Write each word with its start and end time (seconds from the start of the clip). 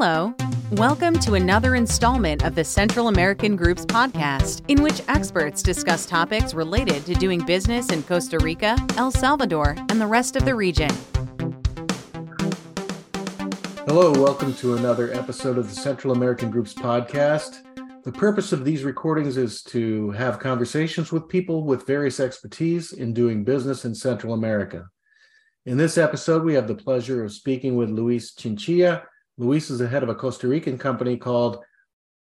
Hello. 0.00 0.32
Welcome 0.70 1.18
to 1.18 1.34
another 1.34 1.74
installment 1.74 2.44
of 2.44 2.54
the 2.54 2.62
Central 2.62 3.08
American 3.08 3.56
Group's 3.56 3.84
podcast, 3.84 4.62
in 4.68 4.80
which 4.80 5.02
experts 5.08 5.60
discuss 5.60 6.06
topics 6.06 6.54
related 6.54 7.04
to 7.06 7.14
doing 7.14 7.44
business 7.44 7.90
in 7.90 8.04
Costa 8.04 8.38
Rica, 8.38 8.78
El 8.96 9.10
Salvador, 9.10 9.74
and 9.90 10.00
the 10.00 10.06
rest 10.06 10.36
of 10.36 10.44
the 10.44 10.54
region. 10.54 10.88
Hello, 13.88 14.12
welcome 14.12 14.54
to 14.54 14.76
another 14.76 15.12
episode 15.14 15.58
of 15.58 15.68
the 15.68 15.74
Central 15.74 16.12
American 16.12 16.48
Group's 16.48 16.74
podcast. 16.74 17.64
The 18.04 18.12
purpose 18.12 18.52
of 18.52 18.64
these 18.64 18.84
recordings 18.84 19.36
is 19.36 19.64
to 19.64 20.12
have 20.12 20.38
conversations 20.38 21.10
with 21.10 21.28
people 21.28 21.64
with 21.64 21.88
various 21.88 22.20
expertise 22.20 22.92
in 22.92 23.12
doing 23.12 23.42
business 23.42 23.84
in 23.84 23.96
Central 23.96 24.32
America. 24.32 24.86
In 25.66 25.76
this 25.76 25.98
episode, 25.98 26.44
we 26.44 26.54
have 26.54 26.68
the 26.68 26.76
pleasure 26.76 27.24
of 27.24 27.32
speaking 27.32 27.74
with 27.74 27.90
Luis 27.90 28.32
Chinchilla, 28.36 29.02
Luis 29.38 29.70
is 29.70 29.78
the 29.78 29.88
head 29.88 30.02
of 30.02 30.08
a 30.08 30.14
Costa 30.14 30.48
Rican 30.48 30.76
company 30.76 31.16
called 31.16 31.64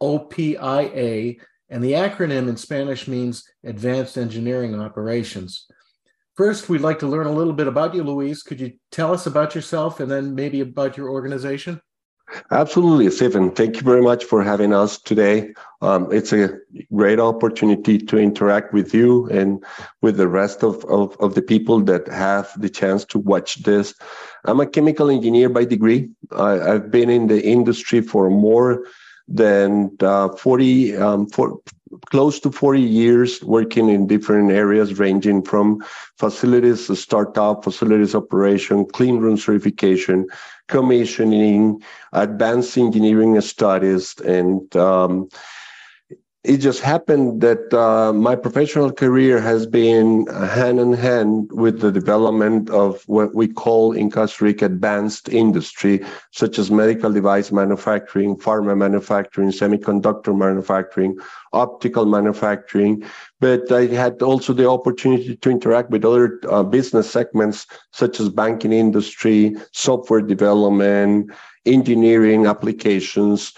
OPIA, 0.02 1.36
and 1.68 1.84
the 1.84 1.92
acronym 1.92 2.48
in 2.48 2.56
Spanish 2.56 3.06
means 3.06 3.44
Advanced 3.62 4.16
Engineering 4.16 4.80
Operations. 4.80 5.66
First, 6.34 6.68
we'd 6.68 6.80
like 6.80 6.98
to 7.00 7.06
learn 7.06 7.26
a 7.26 7.32
little 7.32 7.52
bit 7.52 7.68
about 7.68 7.94
you, 7.94 8.02
Luis. 8.02 8.42
Could 8.42 8.58
you 8.58 8.72
tell 8.90 9.12
us 9.12 9.26
about 9.26 9.54
yourself 9.54 10.00
and 10.00 10.10
then 10.10 10.34
maybe 10.34 10.60
about 10.60 10.96
your 10.96 11.10
organization? 11.10 11.80
Absolutely, 12.50 13.10
Stephen. 13.10 13.50
Thank 13.50 13.76
you 13.76 13.82
very 13.82 14.02
much 14.02 14.24
for 14.24 14.42
having 14.42 14.72
us 14.72 14.98
today. 14.98 15.54
Um, 15.82 16.10
it's 16.10 16.32
a 16.32 16.58
great 16.92 17.20
opportunity 17.20 17.98
to 17.98 18.16
interact 18.16 18.72
with 18.72 18.94
you 18.94 19.26
and 19.28 19.62
with 20.00 20.16
the 20.16 20.28
rest 20.28 20.62
of, 20.62 20.84
of, 20.86 21.16
of, 21.20 21.34
the 21.34 21.42
people 21.42 21.80
that 21.82 22.08
have 22.08 22.50
the 22.60 22.70
chance 22.70 23.04
to 23.06 23.18
watch 23.18 23.62
this. 23.62 23.94
I'm 24.46 24.60
a 24.60 24.66
chemical 24.66 25.10
engineer 25.10 25.48
by 25.48 25.64
degree. 25.64 26.10
I, 26.32 26.52
have 26.52 26.90
been 26.90 27.10
in 27.10 27.26
the 27.26 27.44
industry 27.44 28.00
for 28.00 28.30
more 28.30 28.86
than 29.28 29.96
uh, 30.00 30.30
40, 30.30 30.96
um, 30.96 31.26
for, 31.28 31.60
close 32.10 32.40
to 32.40 32.50
40 32.50 32.80
years 32.80 33.42
working 33.42 33.88
in 33.88 34.06
different 34.06 34.50
areas 34.50 34.98
ranging 34.98 35.42
from 35.42 35.84
facilities 36.18 36.98
startup, 36.98 37.64
facilities 37.64 38.14
operation, 38.14 38.86
clean 38.86 39.18
room 39.18 39.36
certification, 39.36 40.26
commissioning, 40.68 41.82
advanced 42.12 42.76
engineering 42.78 43.40
studies, 43.40 44.18
and 44.20 44.74
um, 44.76 45.28
it 46.44 46.58
just 46.58 46.80
happened 46.80 47.40
that 47.40 47.72
uh, 47.72 48.12
my 48.12 48.36
professional 48.36 48.92
career 48.92 49.40
has 49.40 49.66
been 49.66 50.26
hand 50.26 50.78
in 50.78 50.92
hand 50.92 51.50
with 51.50 51.80
the 51.80 51.90
development 51.90 52.68
of 52.68 53.02
what 53.06 53.34
we 53.34 53.48
call 53.48 53.92
in 53.92 54.10
Costa 54.10 54.44
Rica 54.44 54.66
advanced 54.66 55.30
industry, 55.30 56.04
such 56.32 56.58
as 56.58 56.70
medical 56.70 57.10
device 57.10 57.50
manufacturing, 57.50 58.36
pharma 58.36 58.76
manufacturing, 58.76 59.52
semiconductor 59.52 60.36
manufacturing, 60.36 61.16
optical 61.54 62.04
manufacturing. 62.04 63.02
But 63.40 63.72
I 63.72 63.86
had 63.86 64.20
also 64.20 64.52
the 64.52 64.68
opportunity 64.68 65.36
to 65.36 65.50
interact 65.50 65.88
with 65.88 66.04
other 66.04 66.40
uh, 66.50 66.62
business 66.62 67.10
segments, 67.10 67.66
such 67.90 68.20
as 68.20 68.28
banking 68.28 68.74
industry, 68.74 69.56
software 69.72 70.20
development, 70.20 71.30
engineering 71.64 72.44
applications 72.44 73.54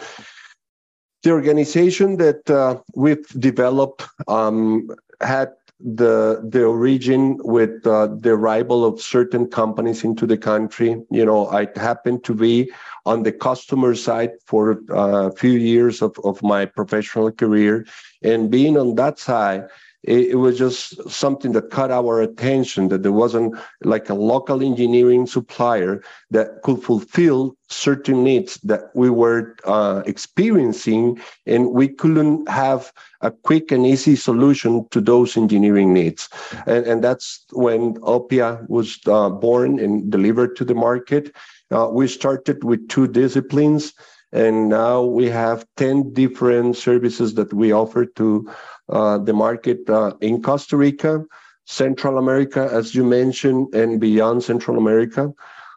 the 1.27 1.33
organization 1.33 2.19
that 2.19 2.49
uh, 2.49 2.79
we've 2.95 3.27
developed 3.41 4.05
um, 4.29 4.89
had 5.21 5.51
the 5.81 6.41
the 6.49 6.65
origin 6.65 7.37
with 7.43 7.85
uh, 7.85 8.07
the 8.21 8.31
arrival 8.31 8.85
of 8.85 9.03
certain 9.03 9.49
companies 9.49 10.05
into 10.05 10.25
the 10.25 10.39
country. 10.39 11.03
You 11.11 11.25
know, 11.27 11.49
I 11.49 11.67
happened 11.75 12.23
to 12.25 12.35
be 12.35 12.71
on 13.05 13.25
the 13.25 13.33
customer 13.33 13.97
side 13.97 14.35
for 14.45 14.79
uh, 14.89 15.27
a 15.27 15.33
few 15.33 15.59
years 15.59 16.01
of, 16.01 16.17
of 16.23 16.41
my 16.45 16.65
professional 16.65 17.33
career, 17.33 17.87
and 18.23 18.49
being 18.49 18.79
on 18.79 18.95
that 18.95 19.19
side, 19.19 19.67
it, 20.07 20.31
it, 20.31 20.35
was 20.37 20.57
just 20.57 21.09
something 21.11 21.53
that 21.53 21.71
caught 21.71 21.91
our 21.91 22.23
attention 22.23 22.89
that 22.89 23.03
there 23.03 23.13
wasn't 23.13 23.55
like 23.83 24.09
a 24.09 24.15
local 24.15 24.63
engineering 24.63 25.27
supplier 25.27 26.03
that 26.31 26.63
could 26.63 26.83
fulfill 26.83 27.57
certain 27.69 28.23
needs 28.23 28.55
that 28.63 28.91
we 28.95 29.11
were 29.11 29.57
uh, 29.65 30.03
experiencing 30.07 31.21
and 31.47 31.73
we 31.73 31.89
couldn't 31.89 32.49
have 32.49 32.93
a 33.21 33.31
quick 33.31 33.73
and 33.73 33.87
easy 33.87 34.15
solution 34.15 34.87
to 34.91 35.01
those 35.01 35.37
engineering 35.37 35.93
needs. 35.93 36.29
And, 36.67 36.87
and 36.87 37.05
that's 37.05 37.45
when 37.53 37.95
opia 37.97 38.69
was 38.69 38.99
uh, 39.07 39.31
born 39.31 39.79
and 39.81 40.11
delivered 40.11 40.57
to 40.57 40.65
the 40.65 40.75
market. 40.75 41.35
Uh, 41.71 41.89
we 41.91 42.07
started 42.07 42.63
with 42.63 42.89
two 42.89 43.09
disciplines 43.09 43.93
and 44.33 44.69
now 44.69 45.03
we 45.03 45.29
have 45.29 45.67
10 45.77 46.13
different 46.13 46.77
services 46.77 47.35
that 47.35 47.53
we 47.53 47.73
offer 47.73 48.05
to 48.05 48.51
uh, 48.89 49.19
the 49.19 49.33
market 49.33 49.89
uh, 49.89 50.13
in 50.21 50.43
Costa 50.43 50.77
Rica, 50.77 51.25
Central 51.65 52.19
America, 52.19 52.69
as 52.71 52.95
you 52.95 53.05
mentioned, 53.05 53.75
and 53.75 54.01
beyond 54.01 54.43
Central 54.43 54.79
America. 54.79 55.33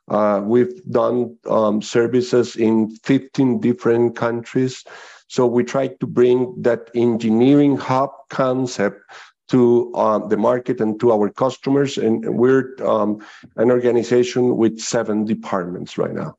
Uh, 0.08 0.42
we've 0.44 0.84
done 0.86 1.38
um, 1.48 1.82
services 1.82 2.56
in 2.56 2.90
15 3.04 3.60
different 3.60 4.16
countries. 4.16 4.84
So 5.28 5.46
we 5.46 5.64
try 5.64 5.88
to 5.88 6.08
bring 6.08 6.60
that 6.64 6.90
engineering 6.96 7.78
hub 7.78 8.10
concept 8.30 9.04
to 9.50 9.92
uh, 9.96 10.20
the 10.28 10.38
market 10.38 10.80
and 10.82 11.00
to 11.00 11.12
our 11.12 11.30
customers. 11.30 11.98
And 11.98 12.38
we're 12.38 12.76
um, 12.84 13.24
an 13.56 13.70
organization 13.72 14.58
with 14.58 14.80
seven 14.80 15.26
departments 15.26 15.98
right 15.98 16.14
now. 16.14 16.39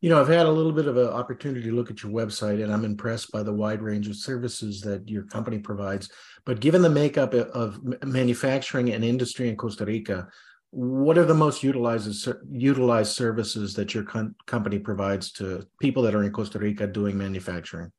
You 0.00 0.10
know, 0.10 0.20
I've 0.20 0.28
had 0.28 0.46
a 0.46 0.50
little 0.50 0.72
bit 0.72 0.86
of 0.86 0.96
an 0.96 1.08
opportunity 1.08 1.62
to 1.62 1.74
look 1.74 1.90
at 1.90 2.02
your 2.02 2.12
website, 2.12 2.62
and 2.62 2.72
I'm 2.72 2.84
impressed 2.84 3.30
by 3.32 3.42
the 3.42 3.52
wide 3.52 3.82
range 3.82 4.08
of 4.08 4.16
services 4.16 4.80
that 4.82 5.08
your 5.08 5.24
company 5.24 5.58
provides. 5.58 6.10
But 6.44 6.60
given 6.60 6.82
the 6.82 6.90
makeup 6.90 7.34
of 7.34 7.80
manufacturing 8.04 8.92
and 8.92 9.04
industry 9.04 9.48
in 9.48 9.56
Costa 9.56 9.84
Rica, 9.84 10.28
what 10.70 11.18
are 11.18 11.24
the 11.24 11.34
most 11.34 11.62
utilized 11.62 12.28
utilized 12.50 13.12
services 13.12 13.74
that 13.74 13.92
your 13.92 14.04
company 14.46 14.78
provides 14.78 15.32
to 15.32 15.66
people 15.80 16.02
that 16.04 16.14
are 16.14 16.24
in 16.24 16.32
Costa 16.32 16.58
Rica 16.58 16.86
doing 16.86 17.18
manufacturing? 17.18 17.90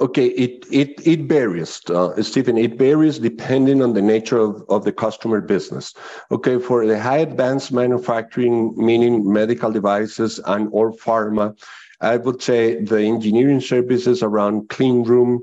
Okay, 0.00 0.28
it 0.28 0.64
it 0.70 1.06
it 1.06 1.20
varies, 1.28 1.82
uh, 1.90 2.22
Stephen. 2.22 2.56
It 2.56 2.78
varies 2.78 3.18
depending 3.18 3.82
on 3.82 3.92
the 3.92 4.00
nature 4.00 4.38
of, 4.38 4.64
of 4.70 4.84
the 4.84 4.92
customer 4.92 5.42
business. 5.42 5.92
Okay, 6.30 6.58
for 6.58 6.86
the 6.86 6.98
high 6.98 7.18
advanced 7.18 7.70
manufacturing, 7.70 8.72
meaning 8.78 9.30
medical 9.30 9.70
devices 9.70 10.40
and 10.46 10.68
or 10.72 10.92
pharma, 10.92 11.54
I 12.00 12.16
would 12.16 12.40
say 12.40 12.82
the 12.82 13.02
engineering 13.02 13.60
services 13.60 14.22
around 14.22 14.70
clean 14.70 15.02
room, 15.02 15.42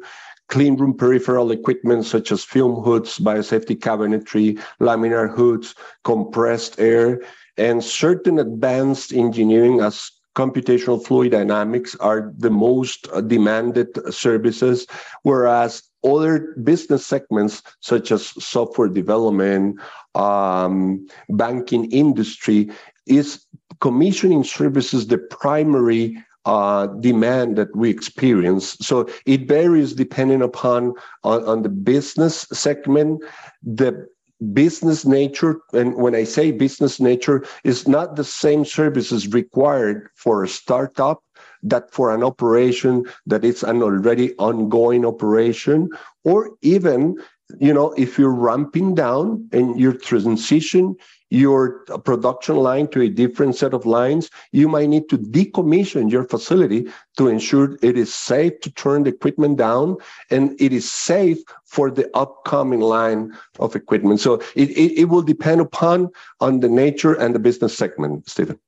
clean 0.50 0.75
room 0.75 0.97
peripheral 0.97 1.51
equipment 1.51 2.06
such 2.06 2.31
as 2.31 2.44
fume 2.44 2.81
hoods, 2.81 3.19
biosafety 3.19 3.78
cabinetry, 3.78 4.59
laminar 4.81 5.29
hoods, 5.29 5.75
compressed 6.03 6.79
air, 6.79 7.22
and 7.57 7.84
certain 7.84 8.39
advanced 8.39 9.13
engineering 9.13 9.81
as 9.81 10.12
computational 10.38 11.03
fluid 11.03 11.31
dynamics 11.31 11.96
are 11.96 12.31
the 12.38 12.52
most 12.52 13.08
demanded 13.28 13.90
services, 14.14 14.86
whereas 15.24 15.81
other 16.06 16.53
business 16.64 17.03
segments 17.03 17.64
such 17.81 18.12
as 18.12 18.28
software 18.44 18.88
development, 18.88 19.80
um, 20.14 21.08
banking 21.30 21.92
industry 21.92 22.70
is 23.08 23.46
commissioning 23.81 24.44
services 24.44 25.08
the 25.08 25.18
primary 25.18 26.16
uh, 26.46 26.86
demand 27.02 27.58
that 27.58 27.75
we 27.75 27.90
experience. 27.90 28.78
So 28.80 29.09
it 29.25 29.48
varies 29.48 29.94
depending 29.94 30.44
upon 30.44 30.94
on, 31.24 31.44
on 31.46 31.64
the 31.64 31.69
business 31.69 32.48
segment, 32.54 33.24
the 33.64 34.08
business 34.53 35.03
nature 35.06 35.59
and 35.74 35.96
when 35.96 36.14
i 36.14 36.24
say 36.24 36.52
business 36.52 37.00
nature 37.00 37.44
is 37.64 37.88
not 37.88 38.16
the 38.16 38.24
same 38.24 38.63
services 38.63 39.28
required 39.30 40.10
for 40.16 40.44
a 40.44 40.48
startup 40.48 41.24
that 41.63 41.92
for 41.92 42.13
an 42.13 42.24
operation 42.24 43.04
that 43.25 43.44
it's 43.44 43.63
an 43.63 43.81
already 43.81 44.36
ongoing 44.38 45.06
operation 45.06 45.89
or 46.24 46.51
even 46.62 47.18
you 47.60 47.74
know 47.74 47.94
if 47.94 48.19
you're 48.19 48.34
ramping 48.34 48.94
down 48.94 49.48
and 49.51 49.80
you're 49.80 49.94
transition 49.94 50.95
your 51.30 51.80
production 52.06 52.56
line 52.56 52.88
to 52.88 53.01
a 53.01 53.10
different 53.10 53.56
set 53.56 53.74
of 53.74 53.86
lines, 53.86 54.30
you 54.51 54.68
might 54.68 54.88
need 54.88 55.10
to 55.10 55.18
decommission 55.18 56.10
your 56.10 56.24
facility 56.24 56.88
to 57.18 57.28
ensure 57.28 57.78
it 57.81 57.98
is 57.98 58.13
safe 58.13 58.60
to 58.62 58.72
turn 58.72 59.04
the 59.04 59.10
equipment 59.10 59.57
down 59.57 59.98
and 60.31 60.60
it 60.62 60.72
is 60.72 60.89
safe 60.89 61.39
for 61.68 61.92
the 61.92 62.10
upcoming 62.16 62.80
line 62.80 63.34
of 63.60 63.75
equipment. 63.75 64.19
So 64.19 64.36
it, 64.56 64.69
it, 64.72 65.02
it 65.02 65.06
will 65.06 65.22
depend 65.22 65.62
upon 65.62 66.10
on 66.40 66.60
the 66.60 66.69
nature 66.69 67.14
and 67.14 67.36
the 67.36 67.40
business 67.40 67.78
segment, 67.78 68.30
Stephen. 68.30 68.60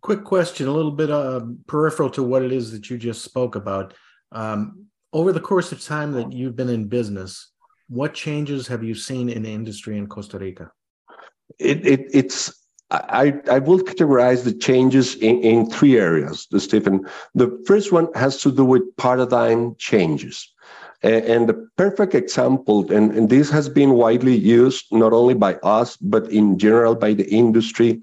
Quick 0.00 0.24
question, 0.24 0.68
a 0.68 0.72
little 0.72 0.92
bit 0.92 1.10
uh, 1.10 1.40
peripheral 1.66 2.10
to 2.10 2.22
what 2.22 2.42
it 2.42 2.52
is 2.52 2.70
that 2.72 2.88
you 2.88 2.96
just 2.96 3.22
spoke 3.22 3.56
about. 3.56 3.94
Um, 4.32 4.86
over 5.12 5.32
the 5.32 5.40
course 5.40 5.72
of 5.72 5.82
time 5.82 6.12
that 6.12 6.32
you've 6.32 6.56
been 6.56 6.68
in 6.68 6.86
business, 6.86 7.50
what 7.88 8.14
changes 8.14 8.66
have 8.68 8.82
you 8.84 8.94
seen 8.94 9.28
in 9.28 9.42
the 9.42 9.52
industry 9.52 9.98
in 9.98 10.06
Costa 10.06 10.38
Rica? 10.38 10.70
it, 11.58 11.86
it, 11.86 12.06
it's 12.12 12.66
I, 12.90 13.34
I 13.50 13.58
will 13.58 13.80
categorize 13.80 14.44
the 14.44 14.52
changes 14.52 15.16
in, 15.16 15.40
in 15.40 15.68
three 15.68 15.98
areas, 15.98 16.46
Stephen. 16.58 17.04
The 17.34 17.60
first 17.66 17.90
one 17.90 18.08
has 18.14 18.40
to 18.42 18.52
do 18.52 18.64
with 18.64 18.96
paradigm 18.96 19.74
changes. 19.76 20.54
And 21.02 21.48
the 21.48 21.68
perfect 21.76 22.14
example, 22.14 22.90
and, 22.92 23.12
and 23.12 23.28
this 23.28 23.50
has 23.50 23.68
been 23.68 23.92
widely 23.92 24.36
used 24.36 24.86
not 24.90 25.12
only 25.12 25.34
by 25.34 25.54
us, 25.56 25.96
but 25.96 26.30
in 26.30 26.58
general 26.58 26.94
by 26.94 27.12
the 27.12 27.28
industry, 27.28 28.00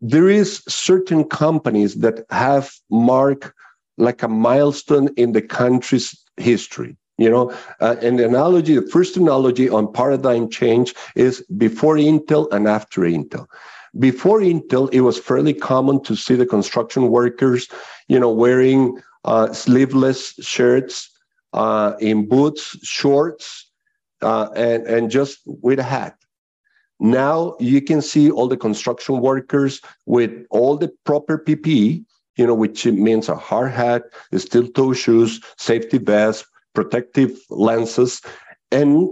there 0.00 0.28
is 0.28 0.62
certain 0.68 1.24
companies 1.24 1.96
that 1.96 2.26
have 2.30 2.70
marked 2.90 3.52
like 3.98 4.22
a 4.22 4.28
milestone 4.28 5.08
in 5.16 5.32
the 5.32 5.42
country's 5.42 6.14
history. 6.36 6.96
You 7.18 7.30
know, 7.30 7.50
uh, 7.80 7.96
and 8.02 8.18
the 8.18 8.26
analogy, 8.26 8.74
the 8.74 8.86
first 8.86 9.16
analogy 9.16 9.70
on 9.70 9.90
paradigm 9.90 10.50
change 10.50 10.94
is 11.14 11.42
before 11.56 11.96
Intel 11.96 12.46
and 12.52 12.68
after 12.68 13.00
Intel. 13.02 13.46
Before 13.98 14.40
Intel, 14.40 14.92
it 14.92 15.00
was 15.00 15.18
fairly 15.18 15.54
common 15.54 16.02
to 16.02 16.14
see 16.14 16.34
the 16.34 16.44
construction 16.44 17.08
workers, 17.08 17.68
you 18.08 18.20
know, 18.20 18.30
wearing 18.30 19.00
uh, 19.24 19.50
sleeveless 19.54 20.34
shirts, 20.40 21.10
uh, 21.56 21.94
in 22.00 22.28
boots, 22.28 22.78
shorts, 22.86 23.70
uh, 24.22 24.48
and 24.54 24.86
and 24.86 25.10
just 25.10 25.40
with 25.46 25.78
a 25.78 25.82
hat. 25.82 26.16
Now 27.00 27.56
you 27.58 27.82
can 27.82 28.00
see 28.00 28.30
all 28.30 28.48
the 28.48 28.56
construction 28.56 29.20
workers 29.20 29.80
with 30.06 30.30
all 30.50 30.76
the 30.76 30.88
proper 31.04 31.38
PPE, 31.38 32.04
you 32.36 32.46
know, 32.46 32.54
which 32.54 32.86
means 32.86 33.28
a 33.28 33.36
hard 33.36 33.72
hat, 33.72 34.04
steel 34.36 34.68
toe 34.68 34.92
shoes, 34.92 35.40
safety 35.58 35.98
vest, 35.98 36.46
protective 36.74 37.38
lenses, 37.50 38.22
and 38.70 39.08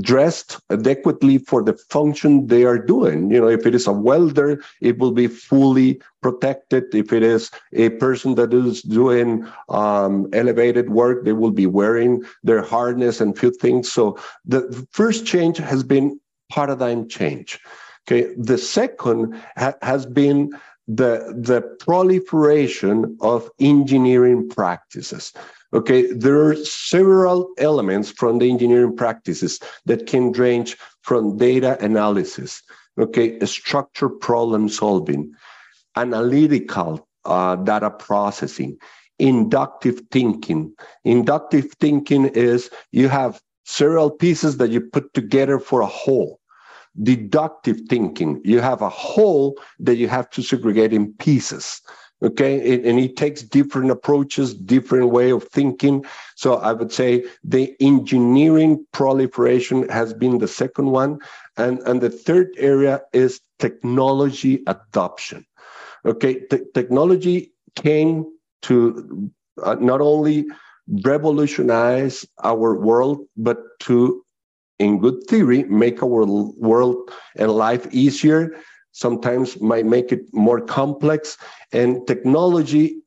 dressed 0.00 0.60
adequately 0.70 1.38
for 1.38 1.62
the 1.62 1.74
function 1.90 2.46
they 2.46 2.64
are 2.64 2.78
doing. 2.78 3.30
You 3.30 3.40
know, 3.40 3.48
if 3.48 3.66
it 3.66 3.74
is 3.74 3.86
a 3.86 3.92
welder, 3.92 4.62
it 4.80 4.98
will 4.98 5.12
be 5.12 5.26
fully 5.26 6.00
protected. 6.20 6.94
If 6.94 7.12
it 7.12 7.22
is 7.22 7.50
a 7.72 7.90
person 7.90 8.34
that 8.36 8.52
is 8.52 8.82
doing 8.82 9.46
um, 9.68 10.28
elevated 10.32 10.90
work, 10.90 11.24
they 11.24 11.32
will 11.32 11.52
be 11.52 11.66
wearing 11.66 12.22
their 12.42 12.62
harness 12.62 13.20
and 13.20 13.38
few 13.38 13.50
things. 13.50 13.92
So 13.92 14.18
the 14.44 14.86
first 14.90 15.26
change 15.26 15.58
has 15.58 15.82
been 15.82 16.18
paradigm 16.50 17.08
change. 17.08 17.60
Okay, 18.06 18.34
the 18.36 18.58
second 18.58 19.40
ha- 19.56 19.74
has 19.80 20.04
been 20.06 20.50
the 20.86 21.34
the 21.34 21.62
proliferation 21.80 23.16
of 23.22 23.48
engineering 23.58 24.48
practices. 24.48 25.32
Okay, 25.74 26.12
there 26.12 26.40
are 26.40 26.54
several 26.54 27.48
elements 27.58 28.12
from 28.12 28.38
the 28.38 28.48
engineering 28.48 28.96
practices 28.96 29.58
that 29.86 30.06
can 30.06 30.30
range 30.30 30.76
from 31.02 31.36
data 31.36 31.76
analysis, 31.84 32.62
okay, 32.96 33.40
structure 33.44 34.08
problem 34.08 34.68
solving, 34.68 35.32
analytical 35.96 37.08
uh, 37.24 37.56
data 37.56 37.90
processing, 37.90 38.78
inductive 39.18 40.00
thinking. 40.12 40.72
Inductive 41.04 41.72
thinking 41.80 42.26
is 42.26 42.70
you 42.92 43.08
have 43.08 43.42
several 43.64 44.12
pieces 44.12 44.58
that 44.58 44.70
you 44.70 44.80
put 44.80 45.12
together 45.12 45.58
for 45.58 45.80
a 45.80 45.86
whole. 45.86 46.38
Deductive 47.02 47.80
thinking, 47.88 48.40
you 48.44 48.60
have 48.60 48.80
a 48.80 48.88
whole 48.88 49.58
that 49.80 49.96
you 49.96 50.06
have 50.06 50.30
to 50.30 50.42
segregate 50.42 50.92
in 50.92 51.12
pieces 51.14 51.80
okay 52.22 52.74
and 52.88 52.98
it 52.98 53.16
takes 53.16 53.42
different 53.42 53.90
approaches 53.90 54.54
different 54.54 55.10
way 55.10 55.30
of 55.30 55.44
thinking. 55.44 56.04
So 56.36 56.54
i 56.56 56.72
would 56.72 56.92
say 56.92 57.24
the 57.42 57.74
engineering 57.80 58.86
proliferation 58.92 59.88
has 59.88 60.14
been 60.14 60.38
the 60.38 60.48
second 60.48 60.90
one. 60.90 61.18
And 61.56 61.80
and 61.80 62.00
the 62.00 62.10
third 62.10 62.54
area 62.56 63.02
is 63.12 63.40
technology 63.58 64.62
adoption. 64.66 65.44
Okay 66.04 66.42
technology 66.74 67.52
came 67.76 68.24
to 68.62 69.30
uh, 69.62 69.76
not 69.80 70.00
only 70.00 70.46
revolutionize 71.04 72.26
our 72.42 72.74
world 72.74 73.26
but 73.36 73.58
to 73.80 74.24
in 74.78 74.98
good 74.98 75.22
theory 75.28 75.64
make 75.64 76.02
our 76.02 76.26
world 76.26 77.10
and 77.36 77.50
life 77.50 77.86
easier 77.92 78.54
sometimes 78.94 79.60
might 79.60 79.84
make 79.84 80.12
it 80.12 80.32
more 80.32 80.60
complex. 80.60 81.36
And 81.72 82.06
technology 82.06 83.02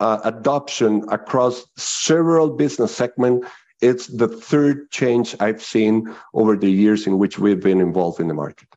uh, 0.00 0.20
adoption 0.24 1.04
across 1.08 1.66
several 1.76 2.50
business 2.50 2.94
segments 2.94 3.48
it's 3.80 4.08
the 4.08 4.28
third 4.28 4.90
change 4.90 5.36
i've 5.40 5.62
seen 5.62 6.12
over 6.34 6.56
the 6.56 6.70
years 6.70 7.06
in 7.06 7.18
which 7.18 7.38
we've 7.38 7.60
been 7.60 7.80
involved 7.80 8.20
in 8.20 8.28
the 8.28 8.34
market. 8.34 8.68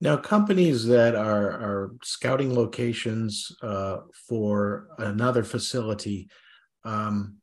Now 0.00 0.16
companies 0.16 0.86
that 0.86 1.14
are 1.14 1.50
are 1.50 1.92
scouting 2.02 2.54
locations 2.54 3.52
uh, 3.62 3.98
for 4.28 4.88
another 4.98 5.44
facility 5.44 6.28
um, 6.84 7.36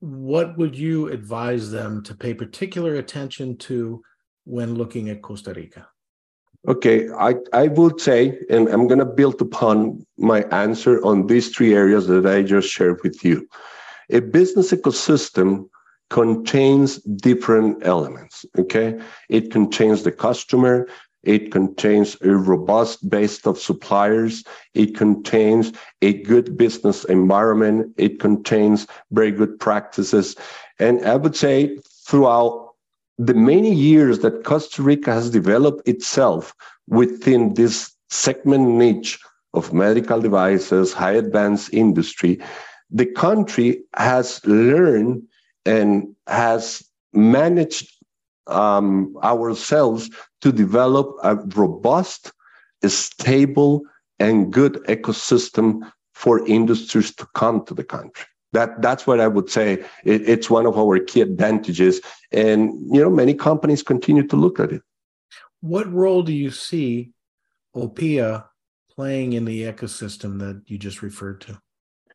what 0.00 0.56
would 0.56 0.76
you 0.76 1.08
advise 1.08 1.72
them 1.72 2.02
to 2.04 2.14
pay 2.14 2.32
particular 2.32 2.94
attention 2.96 3.56
to 3.56 4.02
when 4.44 4.74
looking 4.74 5.08
at 5.08 5.22
costa 5.22 5.52
rica 5.52 5.88
Okay, 6.66 7.08
I, 7.10 7.34
I 7.52 7.68
would 7.68 8.00
say, 8.00 8.38
and 8.50 8.68
I'm 8.68 8.88
going 8.88 8.98
to 8.98 9.04
build 9.04 9.40
upon 9.40 10.04
my 10.18 10.42
answer 10.50 11.02
on 11.04 11.26
these 11.26 11.54
three 11.54 11.74
areas 11.74 12.06
that 12.08 12.26
I 12.26 12.42
just 12.42 12.68
shared 12.68 13.00
with 13.02 13.24
you. 13.24 13.48
A 14.10 14.20
business 14.20 14.72
ecosystem 14.72 15.68
contains 16.10 16.96
different 17.02 17.86
elements, 17.86 18.44
okay? 18.58 18.98
It 19.28 19.52
contains 19.52 20.02
the 20.02 20.12
customer, 20.12 20.88
it 21.24 21.50
contains 21.50 22.16
a 22.22 22.30
robust 22.30 23.08
base 23.10 23.44
of 23.46 23.58
suppliers. 23.58 24.44
It 24.74 24.96
contains 24.96 25.72
a 26.00 26.22
good 26.22 26.56
business 26.56 27.04
environment. 27.04 27.92
It 27.96 28.20
contains 28.20 28.86
very 29.10 29.32
good 29.32 29.58
practices. 29.58 30.36
And 30.78 31.04
I 31.04 31.16
would 31.16 31.34
say 31.34 31.76
throughout 32.06 32.67
the 33.18 33.34
many 33.34 33.74
years 33.74 34.20
that 34.20 34.44
Costa 34.44 34.82
Rica 34.82 35.12
has 35.12 35.30
developed 35.30 35.86
itself 35.88 36.54
within 36.86 37.54
this 37.54 37.92
segment 38.10 38.68
niche 38.68 39.18
of 39.54 39.72
medical 39.72 40.20
devices, 40.20 40.92
high 40.92 41.12
advanced 41.12 41.72
industry, 41.74 42.38
the 42.90 43.06
country 43.06 43.82
has 43.96 44.40
learned 44.46 45.22
and 45.66 46.14
has 46.28 46.82
managed 47.12 47.92
um, 48.46 49.16
ourselves 49.22 50.08
to 50.40 50.52
develop 50.52 51.14
a 51.22 51.36
robust, 51.56 52.32
stable, 52.86 53.82
and 54.20 54.52
good 54.52 54.74
ecosystem 54.84 55.90
for 56.14 56.46
industries 56.46 57.14
to 57.14 57.26
come 57.34 57.64
to 57.66 57.74
the 57.74 57.84
country. 57.84 58.26
That 58.52 58.80
that's 58.80 59.06
what 59.06 59.20
I 59.20 59.28
would 59.28 59.50
say. 59.50 59.84
It, 60.04 60.28
it's 60.28 60.48
one 60.48 60.66
of 60.66 60.78
our 60.78 60.98
key 60.98 61.20
advantages, 61.20 62.00
and 62.32 62.72
you 62.94 63.02
know 63.02 63.10
many 63.10 63.34
companies 63.34 63.82
continue 63.82 64.26
to 64.26 64.36
look 64.36 64.58
at 64.58 64.72
it. 64.72 64.82
What 65.60 65.92
role 65.92 66.22
do 66.22 66.32
you 66.32 66.50
see 66.50 67.10
Opia 67.76 68.44
playing 68.94 69.34
in 69.34 69.44
the 69.44 69.64
ecosystem 69.64 70.38
that 70.38 70.62
you 70.66 70.78
just 70.78 71.02
referred 71.02 71.40
to? 71.42 71.60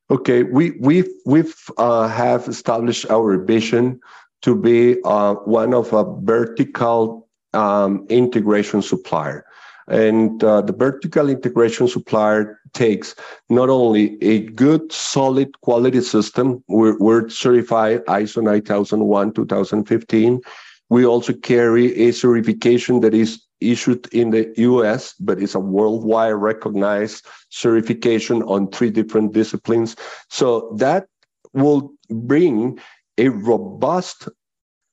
Okay, 0.10 0.44
we 0.44 0.72
we've 0.80 1.10
we've 1.25 1.56
uh, 1.78 2.08
have 2.08 2.48
established 2.48 3.10
our 3.10 3.38
vision 3.38 4.00
to 4.42 4.56
be 4.56 4.98
uh, 5.06 5.36
one 5.36 5.74
of 5.74 5.94
a 5.94 6.04
vertical 6.22 7.30
um, 7.54 8.06
integration 8.10 8.82
supplier. 8.82 9.46
And 9.88 10.44
uh, 10.44 10.62
the 10.62 10.74
vertical 10.74 11.30
integration 11.30 11.88
supplier 11.88 12.60
takes 12.74 13.16
not 13.50 13.70
only 13.70 14.22
a 14.24 14.42
good, 14.42 14.92
solid 14.92 15.60
quality 15.62 16.02
system, 16.02 16.63
we're, 16.68 16.98
we're 17.00 17.30
certified 17.30 18.06
ISO 18.06 18.42
9001 18.42 19.34
2015. 19.34 20.42
We 20.90 21.06
also 21.06 21.34
carry 21.34 21.96
a 21.96 22.12
certification 22.12 23.02
that 23.02 23.13
is 23.13 23.44
issued 23.60 24.08
in 24.13 24.32
the 24.32 24.54
US, 24.58 25.13
but 25.20 25.42
it's 25.42 25.56
a 25.56 25.60
worldwide 25.60 26.36
recognized 26.36 27.25
certification 27.50 28.44
on 28.44 28.70
three 28.70 28.90
different 28.90 29.34
disciplines. 29.34 29.96
So 30.30 30.75
that 30.78 31.08
will 31.54 31.94
bring 32.10 32.80
a 33.18 33.30
robust 33.30 34.28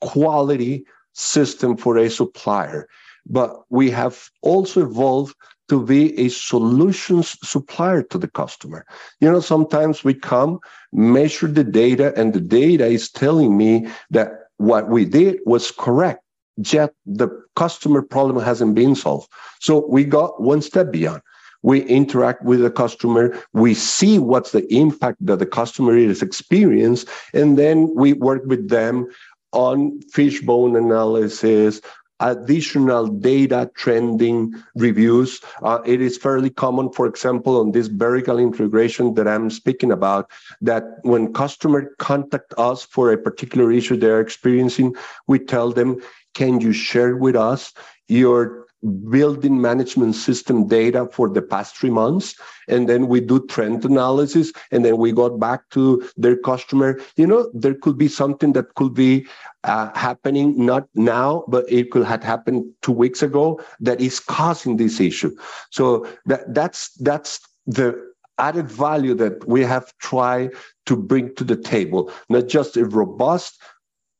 quality 0.00 0.84
system 1.12 1.76
for 1.76 1.98
a 1.98 2.08
supplier 2.08 2.88
but 3.30 3.62
we 3.70 3.90
have 3.90 4.28
also 4.42 4.82
evolved 4.82 5.34
to 5.68 5.86
be 5.86 6.18
a 6.18 6.28
solutions 6.28 7.36
supplier 7.42 8.02
to 8.02 8.18
the 8.18 8.28
customer. 8.28 8.84
You 9.20 9.30
know, 9.30 9.40
sometimes 9.40 10.02
we 10.02 10.14
come, 10.14 10.58
measure 10.92 11.46
the 11.46 11.62
data, 11.62 12.12
and 12.16 12.34
the 12.34 12.40
data 12.40 12.86
is 12.86 13.08
telling 13.08 13.56
me 13.56 13.86
that 14.10 14.32
what 14.56 14.88
we 14.88 15.04
did 15.04 15.38
was 15.46 15.70
correct, 15.70 16.24
yet 16.56 16.92
the 17.06 17.28
customer 17.54 18.02
problem 18.02 18.44
hasn't 18.44 18.74
been 18.74 18.96
solved. 18.96 19.30
So 19.60 19.86
we 19.86 20.04
got 20.04 20.42
one 20.42 20.60
step 20.60 20.90
beyond. 20.90 21.22
We 21.62 21.82
interact 21.82 22.42
with 22.42 22.60
the 22.62 22.70
customer, 22.70 23.38
we 23.52 23.74
see 23.74 24.18
what's 24.18 24.50
the 24.50 24.66
impact 24.74 25.18
that 25.26 25.38
the 25.38 25.46
customer 25.46 25.96
is 25.96 26.20
experiencing, 26.20 27.08
and 27.32 27.56
then 27.56 27.94
we 27.94 28.14
work 28.14 28.42
with 28.46 28.70
them 28.70 29.06
on 29.52 30.00
fishbone 30.12 30.74
analysis, 30.74 31.80
additional 32.20 33.06
data 33.06 33.70
trending 33.74 34.54
reviews. 34.74 35.40
Uh, 35.62 35.80
it 35.84 36.00
is 36.00 36.16
fairly 36.16 36.50
common, 36.50 36.92
for 36.92 37.06
example, 37.06 37.58
on 37.60 37.72
this 37.72 37.88
vertical 37.88 38.38
integration 38.38 39.14
that 39.14 39.26
I'm 39.26 39.50
speaking 39.50 39.90
about, 39.90 40.30
that 40.60 40.84
when 41.02 41.32
customer 41.32 41.94
contact 41.98 42.54
us 42.58 42.84
for 42.84 43.12
a 43.12 43.18
particular 43.18 43.72
issue 43.72 43.96
they're 43.96 44.20
experiencing, 44.20 44.94
we 45.26 45.38
tell 45.38 45.72
them, 45.72 46.00
can 46.34 46.60
you 46.60 46.72
share 46.72 47.16
with 47.16 47.34
us 47.34 47.72
your 48.08 48.66
building 49.10 49.60
management 49.60 50.14
system 50.14 50.66
data 50.66 51.06
for 51.12 51.28
the 51.28 51.42
past 51.42 51.76
three 51.76 51.90
months 51.90 52.34
and 52.66 52.88
then 52.88 53.08
we 53.08 53.20
do 53.20 53.46
trend 53.46 53.84
analysis 53.84 54.52
and 54.70 54.84
then 54.84 54.96
we 54.96 55.12
got 55.12 55.38
back 55.38 55.68
to 55.68 56.02
their 56.16 56.36
customer 56.36 56.98
you 57.16 57.26
know 57.26 57.50
there 57.52 57.74
could 57.74 57.98
be 57.98 58.08
something 58.08 58.54
that 58.54 58.74
could 58.76 58.94
be 58.94 59.26
uh, 59.64 59.90
happening 59.94 60.54
not 60.64 60.88
now 60.94 61.44
but 61.48 61.70
it 61.70 61.90
could 61.90 62.04
have 62.04 62.22
happened 62.22 62.64
two 62.82 62.92
weeks 62.92 63.22
ago 63.22 63.60
that 63.78 64.00
is 64.00 64.18
causing 64.20 64.76
this 64.76 65.00
issue 65.00 65.34
so 65.70 66.06
that 66.26 66.54
that's 66.54 66.92
that's 66.94 67.40
the 67.66 67.94
added 68.38 68.70
value 68.70 69.14
that 69.14 69.46
we 69.46 69.60
have 69.62 69.92
tried 69.98 70.50
to 70.86 70.96
bring 70.96 71.34
to 71.34 71.44
the 71.44 71.56
table 71.56 72.10
not 72.30 72.48
just 72.48 72.76
a 72.76 72.84
robust 72.84 73.60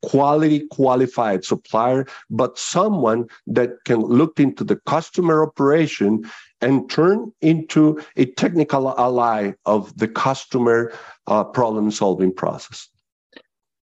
quality 0.03 0.67
qualified 0.71 1.45
supplier, 1.45 2.07
but 2.31 2.59
someone 2.59 3.29
that 3.47 3.85
can 3.85 4.01
look 4.01 4.41
into 4.41 4.65
the 4.65 4.77
customer 4.87 5.43
operation 5.43 6.25
and 6.61 6.91
turn 6.91 7.33
into 7.41 8.01
a 8.17 8.27
technical 8.27 8.89
ally 8.99 9.53
of 9.67 9.97
the 9.97 10.09
customer 10.09 10.93
uh, 11.27 11.45
problem 11.45 11.91
solving 11.91 12.33
process. 12.33 12.89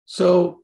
So, 0.07 0.60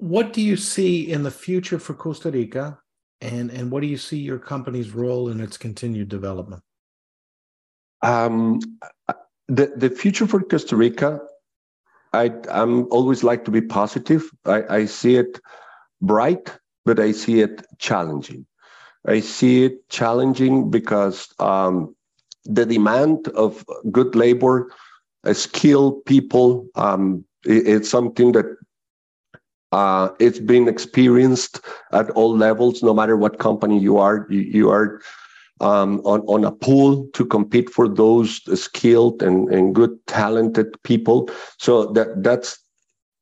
what 0.00 0.32
do 0.32 0.42
you 0.42 0.56
see 0.56 1.10
in 1.10 1.22
the 1.22 1.30
future 1.30 1.78
for 1.78 1.94
Costa 1.94 2.30
Rica, 2.30 2.78
and, 3.20 3.50
and 3.50 3.70
what 3.70 3.80
do 3.80 3.86
you 3.86 3.98
see 3.98 4.18
your 4.18 4.38
company's 4.38 4.92
role 4.92 5.28
in 5.28 5.40
its 5.40 5.56
continued 5.56 6.08
development? 6.08 6.62
Um, 8.02 8.60
the, 9.48 9.72
the 9.76 9.90
future 9.90 10.26
for 10.26 10.40
Costa 10.42 10.76
Rica 10.76 11.20
I 12.12 12.32
I'm 12.50 12.86
always 12.90 13.22
like 13.22 13.44
to 13.44 13.50
be 13.50 13.60
positive. 13.60 14.30
I, 14.44 14.62
I 14.68 14.84
see 14.86 15.16
it 15.16 15.40
bright, 16.00 16.52
but 16.84 16.98
I 16.98 17.12
see 17.12 17.40
it 17.40 17.64
challenging. 17.78 18.46
I 19.06 19.20
see 19.20 19.64
it 19.64 19.88
challenging 19.88 20.70
because 20.70 21.28
um, 21.38 21.94
the 22.44 22.66
demand 22.66 23.28
of 23.28 23.64
good 23.90 24.14
labor, 24.14 24.72
skilled 25.32 26.04
people, 26.04 26.66
um, 26.74 27.24
it, 27.46 27.66
it's 27.66 27.88
something 27.88 28.32
that 28.32 28.46
uh, 29.72 30.08
it's 30.18 30.38
been 30.38 30.68
experienced 30.68 31.60
at 31.92 32.10
all 32.10 32.36
levels, 32.36 32.82
no 32.82 32.92
matter 32.94 33.16
what 33.16 33.38
company 33.38 33.78
you 33.78 33.98
are. 33.98 34.26
You, 34.28 34.40
you 34.40 34.70
are 34.70 35.00
um, 35.60 36.00
on, 36.04 36.20
on 36.22 36.44
a 36.44 36.50
pool 36.50 37.06
to 37.12 37.24
compete 37.24 37.70
for 37.70 37.88
those 37.88 38.40
skilled 38.60 39.22
and, 39.22 39.48
and 39.52 39.74
good 39.74 39.96
talented 40.06 40.82
people. 40.82 41.30
So 41.58 41.86
that 41.92 42.22
that's 42.22 42.58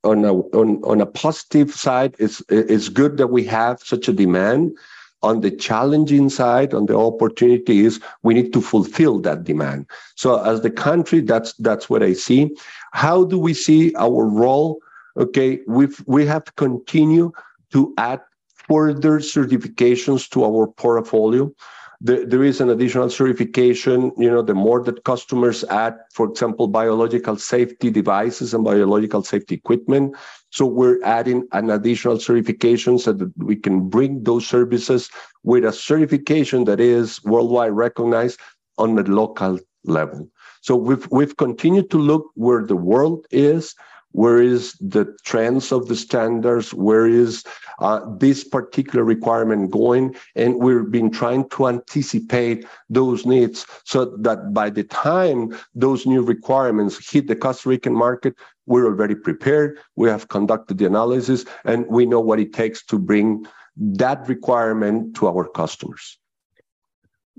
on 0.04 0.24
a 0.24 0.34
on, 0.34 0.80
on 0.84 1.00
a 1.00 1.06
positive 1.06 1.72
side, 1.72 2.14
it's 2.18 2.42
it's 2.48 2.88
good 2.88 3.16
that 3.16 3.28
we 3.28 3.44
have 3.44 3.80
such 3.80 4.08
a 4.08 4.12
demand. 4.12 4.76
On 5.22 5.40
the 5.40 5.50
challenging 5.50 6.30
side, 6.30 6.72
on 6.72 6.86
the 6.86 6.96
opportunities, 6.96 7.98
we 8.22 8.34
need 8.34 8.52
to 8.52 8.60
fulfill 8.60 9.18
that 9.22 9.42
demand. 9.42 9.86
So 10.14 10.40
as 10.40 10.60
the 10.60 10.70
country, 10.70 11.20
that's 11.20 11.54
that's 11.54 11.90
what 11.90 12.04
I 12.04 12.12
see. 12.12 12.56
How 12.92 13.24
do 13.24 13.36
we 13.36 13.52
see 13.52 13.92
our 13.96 14.24
role? 14.24 14.78
Okay, 15.18 15.60
we've 15.66 16.02
we 16.06 16.26
have 16.26 16.44
to 16.44 16.52
continue 16.52 17.32
to 17.72 17.92
add 17.98 18.20
further 18.68 19.18
certifications 19.18 20.28
to 20.30 20.44
our 20.44 20.66
portfolio 20.66 21.52
the, 22.00 22.24
there 22.26 22.44
is 22.44 22.60
an 22.60 22.70
additional 22.70 23.10
certification. 23.10 24.12
You 24.16 24.30
know, 24.30 24.42
the 24.42 24.54
more 24.54 24.82
that 24.84 25.04
customers 25.04 25.64
add, 25.64 25.96
for 26.12 26.28
example, 26.30 26.68
biological 26.68 27.36
safety 27.36 27.90
devices 27.90 28.54
and 28.54 28.64
biological 28.64 29.22
safety 29.22 29.56
equipment. 29.56 30.16
So 30.50 30.64
we're 30.64 31.02
adding 31.02 31.46
an 31.52 31.70
additional 31.70 32.20
certification 32.20 32.98
so 32.98 33.12
that 33.12 33.32
we 33.36 33.56
can 33.56 33.88
bring 33.88 34.22
those 34.22 34.46
services 34.46 35.10
with 35.42 35.64
a 35.64 35.72
certification 35.72 36.64
that 36.64 36.80
is 36.80 37.22
worldwide 37.24 37.72
recognized 37.72 38.38
on 38.78 38.94
the 38.94 39.02
local 39.02 39.58
level. 39.84 40.28
So 40.60 40.76
we've 40.76 41.08
we've 41.10 41.36
continued 41.36 41.90
to 41.90 41.98
look 41.98 42.30
where 42.34 42.64
the 42.64 42.76
world 42.76 43.26
is 43.30 43.74
where 44.12 44.40
is 44.40 44.72
the 44.80 45.16
trends 45.24 45.70
of 45.70 45.88
the 45.88 45.96
standards? 45.96 46.72
Where 46.72 47.06
is 47.06 47.44
uh, 47.78 48.00
this 48.18 48.42
particular 48.42 49.04
requirement 49.04 49.70
going? 49.70 50.16
And 50.34 50.56
we've 50.56 50.90
been 50.90 51.10
trying 51.10 51.48
to 51.50 51.68
anticipate 51.68 52.66
those 52.88 53.26
needs 53.26 53.66
so 53.84 54.16
that 54.20 54.52
by 54.54 54.70
the 54.70 54.84
time 54.84 55.56
those 55.74 56.06
new 56.06 56.22
requirements 56.22 57.10
hit 57.10 57.28
the 57.28 57.36
costa 57.36 57.68
rican 57.68 57.94
market 57.94 58.34
we're 58.68 58.84
already 58.84 59.14
prepared. 59.14 59.78
We 59.96 60.10
have 60.10 60.28
conducted 60.28 60.76
the 60.76 60.84
analysis 60.84 61.46
and 61.64 61.86
we 61.86 62.04
know 62.04 62.20
what 62.20 62.38
it 62.38 62.52
takes 62.52 62.84
to 62.86 62.98
bring 62.98 63.46
that 63.76 64.28
requirement 64.28 65.16
to 65.16 65.28
our 65.28 65.48
customers. 65.48 66.18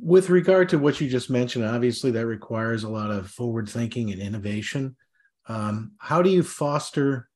With 0.02 0.30
regard 0.30 0.70
to 0.70 0.80
what 0.80 1.00
you 1.00 1.08
just 1.08 1.30
mentioned 1.30 1.66
obviously 1.66 2.10
that 2.12 2.26
requires 2.26 2.84
a 2.84 2.90
lot 2.90 3.12
of 3.12 3.30
forward 3.30 3.70
thinking 3.70 4.12
and 4.12 4.22
innovation 4.22 4.96
um, 5.50 5.92
how 5.98 6.22
do 6.22 6.30
you 6.30 6.44
foster 6.44 7.28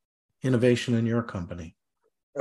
innovation 0.43 0.93
in 0.93 1.05
your 1.05 1.24
company? 1.24 1.75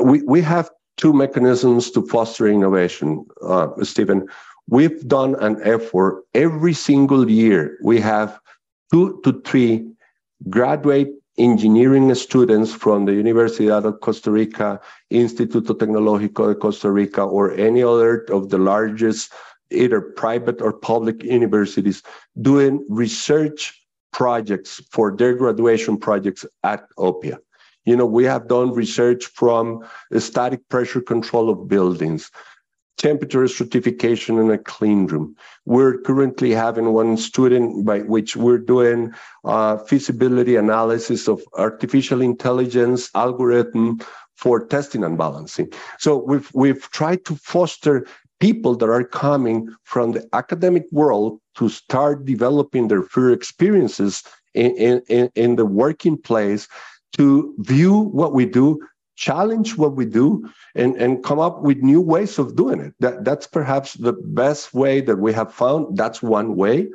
We, 0.01 0.23
we 0.23 0.43
have 0.43 0.71
two 0.99 1.13
mechanisms 1.13 1.91
to 1.93 2.07
foster 2.07 2.47
innovation, 2.47 3.27
uh, 3.43 3.69
Stephen. 3.83 4.29
We've 4.69 5.07
done 5.09 5.35
an 5.41 5.59
effort 5.65 6.25
every 6.35 6.75
single 6.75 7.29
year. 7.29 7.79
We 7.83 8.01
have 8.01 8.39
two 8.93 9.21
to 9.25 9.41
three 9.45 9.91
graduate 10.51 11.09
engineering 11.39 12.15
students 12.15 12.73
from 12.73 13.07
the 13.07 13.13
Universidad 13.13 13.85
of 13.85 14.01
Costa 14.01 14.31
Rica, 14.31 14.79
Instituto 15.11 15.75
Tecnológico 15.75 16.49
de 16.49 16.55
Costa 16.55 16.91
Rica, 16.91 17.23
or 17.23 17.53
any 17.53 17.83
other 17.83 18.27
of 18.31 18.51
the 18.51 18.59
largest 18.59 19.33
either 19.71 20.03
private 20.03 20.61
or 20.61 20.75
public 20.75 21.23
universities 21.25 22.03
doing 22.43 22.85
research 22.91 23.82
projects 24.13 24.81
for 24.91 25.17
their 25.17 25.35
graduation 25.35 25.97
projects 25.97 26.45
at 26.63 26.85
OPIA. 26.99 27.39
You 27.85 27.97
know, 27.97 28.07
we 28.07 28.25
have 28.25 28.49
done 28.49 28.73
research 28.73 29.27
from 29.27 29.85
static 30.19 30.69
pressure 30.69 31.01
control 31.01 31.51
of 31.51 31.67
buildings, 31.67 32.31
temperature 32.97 33.49
stratification 33.49 34.39
in 34.39 34.51
a 34.51 34.59
clean 34.59 35.07
room. 35.07 35.35
We're 35.65 35.99
currently 35.99 36.53
having 36.53 36.93
one 36.93 37.17
student 37.17 37.85
by 37.85 38.01
which 38.01 38.37
we're 38.37 38.59
doing 38.59 39.13
uh, 39.45 39.79
feasibility 39.79 40.55
analysis 40.55 41.27
of 41.27 41.43
artificial 41.55 42.21
intelligence 42.21 43.11
algorithm 43.15 44.01
for 44.37 44.65
testing 44.67 45.05
and 45.05 45.19
balancing. 45.19 45.69
So 45.99 46.19
we've 46.19 46.51
we've 46.55 46.91
tried 46.91 47.25
to 47.27 47.37
foster 47.37 48.07
people 48.43 48.75
that 48.75 48.91
are 48.91 49.05
coming 49.05 49.69
from 49.85 50.11
the 50.11 50.29
academic 50.33 50.85
world 50.91 51.39
to 51.55 51.69
start 51.69 52.25
developing 52.25 52.89
their 52.89 53.05
fear 53.05 53.31
experiences 53.31 54.25
in, 54.55 55.01
in, 55.09 55.31
in 55.37 55.55
the 55.55 55.65
working 55.65 56.17
place 56.19 56.67
to 57.17 57.55
view 57.59 58.01
what 58.21 58.33
we 58.35 58.45
do 58.45 58.81
challenge 59.15 59.77
what 59.77 59.95
we 59.95 60.05
do 60.05 60.45
and, 60.75 60.97
and 60.97 61.23
come 61.23 61.39
up 61.39 61.63
with 61.63 61.79
new 61.79 62.01
ways 62.01 62.37
of 62.41 62.57
doing 62.57 62.81
it. 62.81 62.93
That, 62.99 63.25
that's 63.25 63.47
perhaps 63.47 63.95
the 63.95 64.15
best 64.15 64.75
way 64.75 65.01
that 65.03 65.19
we 65.19 65.33
have 65.35 65.55
found. 65.55 65.97
That's 65.97 66.21
one 66.21 66.57
way. 66.57 66.89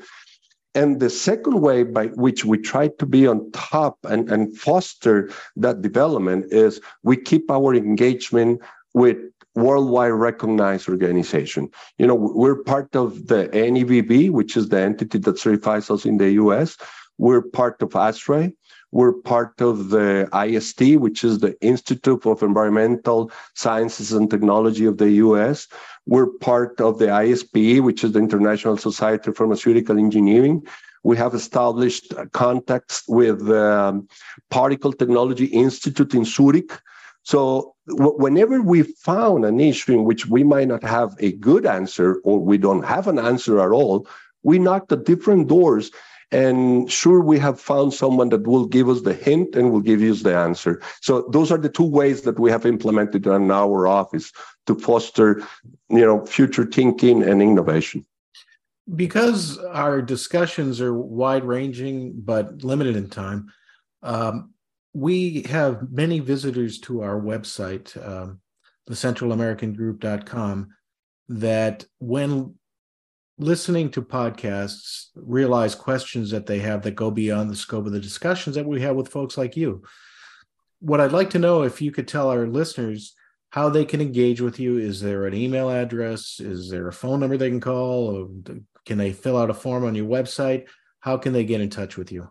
And 0.76 1.00
the 1.00 1.10
second 1.10 1.62
way 1.62 1.84
by 1.84 2.08
which 2.08 2.44
we 2.44 2.58
try 2.58 2.90
to 3.00 3.06
be 3.06 3.26
on 3.26 3.50
top 3.52 3.98
and, 4.04 4.30
and 4.30 4.58
foster 4.58 5.30
that 5.56 5.82
development 5.82 6.52
is 6.52 6.82
we 7.04 7.16
keep 7.16 7.50
our 7.50 7.74
engagement 7.74 8.62
with 8.94 9.18
worldwide 9.58 10.12
recognized 10.12 10.88
organization. 10.88 11.70
You 11.98 12.08
know, 12.08 12.16
we're 12.16 12.64
part 12.64 12.96
of 12.96 13.28
the 13.28 13.50
NEBB, 13.54 14.30
which 14.30 14.56
is 14.56 14.70
the 14.70 14.80
entity 14.80 15.18
that 15.18 15.40
certifies 15.40 15.90
us 15.90 16.06
in 16.06 16.18
the 16.18 16.32
US. 16.44 16.78
We're 17.18 17.42
part 17.42 17.82
of 17.82 17.90
ASHRAE. 17.90 18.54
We're 18.92 19.14
part 19.14 19.60
of 19.60 19.90
the 19.90 20.30
IEST, 20.32 20.98
which 21.00 21.24
is 21.24 21.40
the 21.40 21.60
Institute 21.62 22.26
of 22.26 22.42
Environmental 22.42 23.32
Sciences 23.56 24.14
and 24.14 24.30
Technology 24.30 24.86
of 24.86 24.98
the 24.98 25.12
US. 25.26 25.68
We're 26.06 26.32
part 26.50 26.80
of 26.80 27.00
the 27.00 27.08
ISPE, 27.08 27.82
which 27.82 28.04
is 28.04 28.12
the 28.14 28.20
International 28.20 28.78
Society 28.78 29.32
of 29.32 29.38
Pharmaceutical 29.38 29.98
Engineering. 29.98 30.66
We 31.04 31.18
have 31.18 31.34
established 31.34 32.14
contacts 32.32 33.04
with 33.08 33.46
the 33.46 33.66
um, 33.88 34.08
Particle 34.50 34.94
Technology 34.94 35.46
Institute 35.46 36.14
in 36.14 36.24
Zurich, 36.24 36.72
so 37.28 37.76
whenever 37.88 38.62
we 38.62 38.84
found 38.84 39.44
an 39.44 39.60
issue 39.60 39.94
in 39.98 40.06
which 40.06 40.28
we 40.28 40.46
might 40.46 40.70
not 40.70 40.84
have 40.84 41.14
a 41.20 41.34
good 41.34 41.66
answer 41.66 42.22
or 42.24 42.40
we 42.40 42.58
don't 42.58 42.86
have 42.86 43.06
an 43.10 43.20
answer 43.20 43.60
at 43.60 43.72
all, 43.72 44.08
we 44.44 44.58
knock 44.60 44.84
at 44.94 45.04
different 45.04 45.50
doors 45.50 45.92
And 46.32 46.92
sure, 46.92 47.22
we 47.22 47.40
have 47.40 47.60
found 47.60 47.94
someone 47.94 48.30
that 48.30 48.46
will 48.46 48.66
give 48.66 48.90
us 48.90 49.02
the 49.02 49.14
hint 49.14 49.56
and 49.56 49.72
will 49.72 49.80
give 49.80 50.02
us 50.02 50.24
the 50.24 50.36
answer. 50.36 50.82
So 51.02 51.22
those 51.32 51.52
are 51.52 51.58
the 51.58 51.70
two 51.70 51.86
ways 51.86 52.24
that 52.24 52.38
we 52.38 52.52
have 52.52 52.66
implemented 52.66 53.26
in 53.26 53.50
our 53.50 53.88
office 53.88 54.34
to 54.66 54.76
foster, 54.76 55.42
you 55.90 56.06
know, 56.06 56.26
future 56.26 56.66
thinking 56.66 57.24
and 57.24 57.42
innovation. 57.42 58.06
Because 58.94 59.58
our 59.58 60.02
discussions 60.02 60.82
are 60.82 60.94
wide 60.94 61.46
ranging 61.46 62.14
but 62.18 62.62
limited 62.62 62.98
in 62.98 63.10
time, 63.10 63.48
um, 64.04 64.54
we 64.94 65.44
have 65.44 65.92
many 65.92 66.20
visitors 66.20 66.80
to 66.82 67.02
our 67.02 67.20
website, 67.20 67.96
um, 68.06 68.40
the 68.88 68.96
centralamericangroup.com, 68.96 70.70
that 71.30 71.86
when 72.00 72.56
listening 73.38 73.92
to 73.92 74.02
podcasts 74.02 75.08
realize 75.16 75.76
questions 75.76 76.32
that 76.32 76.46
they 76.48 76.60
have 76.60 76.82
that 76.82 76.96
go 76.96 77.12
beyond 77.12 77.50
the 77.50 77.56
scope 77.56 77.86
of 77.86 77.92
the 77.92 78.00
discussions 78.00 78.56
that 78.56 78.66
we 78.66 78.82
have 78.82 78.96
with 78.96 79.10
folks 79.10 79.38
like 79.38 79.56
you. 79.56 79.84
What 80.80 81.02
I'd 81.02 81.12
like 81.12 81.32
to 81.32 81.40
know 81.40 81.64
if 81.64 81.82
you 81.82 81.92
could 81.92 82.08
tell 82.08 82.30
our 82.30 82.48
listeners 82.48 83.16
how 83.50 83.70
they 83.70 83.86
can 83.86 84.02
engage 84.02 84.42
with 84.42 84.60
you. 84.60 84.78
Is 84.78 85.02
there 85.02 85.26
an 85.26 85.34
email 85.34 85.70
address? 85.70 86.40
Is 86.40 86.70
there 86.70 86.88
a 86.88 86.94
phone 86.94 87.20
number 87.20 87.38
they 87.38 87.50
can 87.50 87.62
call? 87.62 88.16
Or 88.16 88.56
can 88.86 88.98
they 88.98 89.14
fill 89.14 89.38
out 89.38 89.50
a 89.50 89.54
form 89.54 89.86
on 89.86 89.96
your 89.96 90.06
website? 90.06 90.68
How 91.00 91.18
can 91.18 91.34
they 91.34 91.46
get 91.46 91.62
in 91.62 91.70
touch 91.70 91.98
with 91.98 92.12
you? 92.12 92.30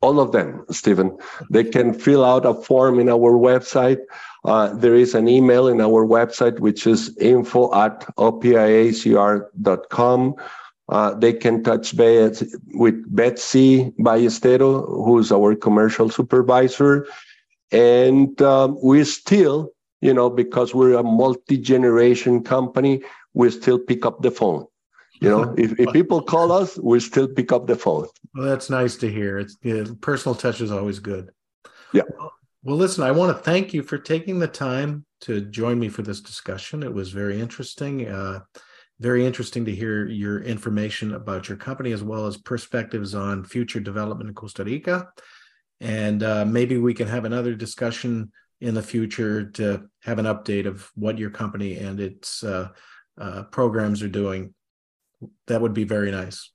All 0.00 0.20
of 0.20 0.32
them, 0.32 0.64
Stephen. 0.70 1.16
They 1.50 1.64
can 1.64 1.92
fill 1.92 2.24
out 2.24 2.46
a 2.46 2.54
form 2.54 3.00
in 3.00 3.08
our 3.08 3.32
website. 3.32 3.98
Uh, 4.44 4.72
there 4.74 4.94
is 4.94 5.14
an 5.14 5.28
email 5.28 5.66
in 5.66 5.80
our 5.80 6.06
website, 6.06 6.60
which 6.60 6.86
is 6.86 7.16
info 7.18 7.74
at 7.74 8.00
opiacr.com. 8.16 9.44
Uh, 10.88 11.14
they 11.14 11.32
can 11.34 11.62
touch 11.62 11.96
base 11.96 12.42
with 12.74 12.94
Betsy 13.14 13.92
Ballestero, 13.98 14.86
who's 15.04 15.30
our 15.30 15.54
commercial 15.54 16.08
supervisor. 16.08 17.06
And 17.70 18.40
um, 18.40 18.78
we 18.82 19.04
still, 19.04 19.70
you 20.00 20.14
know, 20.14 20.30
because 20.30 20.74
we're 20.74 20.94
a 20.94 21.02
multi 21.02 21.58
generation 21.58 22.42
company, 22.42 23.02
we 23.34 23.50
still 23.50 23.78
pick 23.78 24.06
up 24.06 24.22
the 24.22 24.30
phone. 24.30 24.66
You 25.20 25.30
know, 25.30 25.54
if, 25.56 25.78
if 25.78 25.92
people 25.92 26.22
call 26.22 26.52
us, 26.52 26.78
we 26.78 27.00
still 27.00 27.28
pick 27.28 27.52
up 27.52 27.66
the 27.66 27.76
phone. 27.76 28.06
Well, 28.34 28.46
that's 28.46 28.70
nice 28.70 28.96
to 28.96 29.10
hear. 29.10 29.38
It's 29.38 29.56
yeah, 29.62 29.84
personal 30.00 30.34
touch 30.34 30.60
is 30.60 30.70
always 30.70 30.98
good. 30.98 31.30
Yeah. 31.92 32.02
Well, 32.62 32.76
listen, 32.76 33.04
I 33.04 33.12
want 33.12 33.36
to 33.36 33.42
thank 33.42 33.72
you 33.72 33.82
for 33.82 33.98
taking 33.98 34.38
the 34.38 34.48
time 34.48 35.04
to 35.22 35.40
join 35.40 35.78
me 35.78 35.88
for 35.88 36.02
this 36.02 36.20
discussion. 36.20 36.82
It 36.82 36.92
was 36.92 37.10
very 37.10 37.40
interesting. 37.40 38.08
Uh, 38.08 38.40
very 39.00 39.24
interesting 39.24 39.64
to 39.64 39.74
hear 39.74 40.06
your 40.06 40.40
information 40.42 41.14
about 41.14 41.48
your 41.48 41.56
company 41.56 41.92
as 41.92 42.02
well 42.02 42.26
as 42.26 42.36
perspectives 42.36 43.14
on 43.14 43.44
future 43.44 43.78
development 43.78 44.28
in 44.28 44.34
Costa 44.34 44.64
Rica. 44.64 45.08
And 45.80 46.22
uh, 46.24 46.44
maybe 46.44 46.78
we 46.78 46.94
can 46.94 47.06
have 47.06 47.24
another 47.24 47.54
discussion 47.54 48.32
in 48.60 48.74
the 48.74 48.82
future 48.82 49.50
to 49.50 49.88
have 50.02 50.18
an 50.18 50.24
update 50.24 50.66
of 50.66 50.90
what 50.96 51.16
your 51.16 51.30
company 51.30 51.76
and 51.76 52.00
its 52.00 52.42
uh, 52.42 52.68
uh 53.20 53.44
programs 53.44 54.02
are 54.02 54.08
doing 54.08 54.52
that 55.46 55.60
would 55.60 55.74
be 55.74 55.84
very 55.84 56.10
nice. 56.10 56.50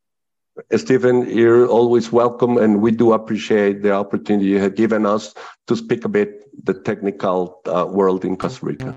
Stephen, 0.76 1.30
you're 1.30 1.68
always 1.68 2.12
welcome, 2.12 2.58
and 2.58 2.82
we 2.82 2.92
do 2.92 3.14
appreciate 3.14 3.82
the 3.82 3.92
opportunity 3.92 4.46
you 4.46 4.60
have 4.60 4.76
given 4.76 5.06
us 5.06 5.34
to 5.68 5.76
speak 5.76 6.06
a 6.06 6.10
bit 6.10 6.44
the 6.66 6.74
technical 6.74 7.60
uh, 7.66 7.86
world 7.90 8.24
in 8.24 8.38
Costa 8.38 8.66
Rica. 8.66 8.96